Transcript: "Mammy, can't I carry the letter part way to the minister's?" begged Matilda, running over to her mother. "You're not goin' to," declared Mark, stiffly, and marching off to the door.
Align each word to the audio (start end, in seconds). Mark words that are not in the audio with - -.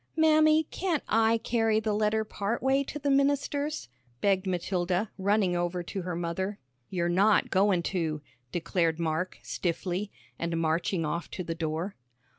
"Mammy, 0.15 0.63
can't 0.71 1.03
I 1.07 1.37
carry 1.37 1.79
the 1.79 1.93
letter 1.93 2.23
part 2.23 2.63
way 2.63 2.83
to 2.85 2.97
the 2.97 3.11
minister's?" 3.11 3.87
begged 4.19 4.47
Matilda, 4.47 5.11
running 5.19 5.55
over 5.55 5.83
to 5.83 6.01
her 6.01 6.15
mother. 6.15 6.57
"You're 6.89 7.07
not 7.07 7.51
goin' 7.51 7.83
to," 7.83 8.23
declared 8.51 8.99
Mark, 8.99 9.37
stiffly, 9.43 10.09
and 10.39 10.59
marching 10.59 11.05
off 11.05 11.29
to 11.29 11.43
the 11.43 11.53
door. 11.53 11.93